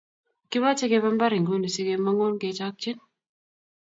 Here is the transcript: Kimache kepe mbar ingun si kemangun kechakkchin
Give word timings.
Kimache 0.49 0.85
kepe 0.91 1.09
mbar 1.15 1.33
ingun 1.39 1.63
si 1.73 1.81
kemangun 1.87 2.35
kechakkchin 2.41 2.97